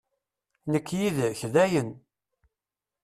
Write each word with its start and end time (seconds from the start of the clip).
Nekk 0.71 0.87
yid-k, 0.99 1.39
dayen! 1.53 1.89